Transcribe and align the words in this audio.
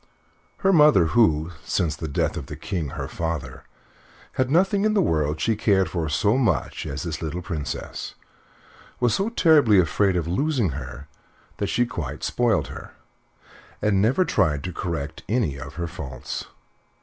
Her 0.57 0.73
mother, 0.73 1.05
who, 1.13 1.51
since 1.63 1.95
the 1.95 2.07
death 2.07 2.35
of 2.35 2.47
the 2.47 2.55
King, 2.55 2.89
her 2.97 3.07
father, 3.07 3.65
had 4.31 4.49
nothing 4.49 4.83
in 4.83 4.95
the 4.95 4.99
world 5.03 5.39
she 5.39 5.55
cared 5.55 5.91
for 5.91 6.09
so 6.09 6.39
much 6.39 6.87
as 6.87 7.03
this 7.03 7.21
little 7.21 7.43
Princess, 7.43 8.15
was 8.99 9.13
so 9.13 9.29
terribly 9.29 9.77
afraid 9.79 10.15
of 10.15 10.27
losing 10.27 10.69
her 10.69 11.07
that 11.57 11.67
she 11.67 11.85
quite 11.85 12.23
spoiled 12.23 12.69
her, 12.69 12.95
and 13.79 14.01
never 14.01 14.25
tried 14.25 14.63
to 14.63 14.73
correct 14.73 15.21
any 15.29 15.57
of 15.59 15.75
her 15.75 15.87
faults. 15.87 16.47